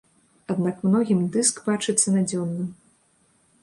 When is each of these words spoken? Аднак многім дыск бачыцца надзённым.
Аднак 0.53 0.79
многім 0.87 1.21
дыск 1.37 1.61
бачыцца 1.69 2.07
надзённым. 2.19 2.77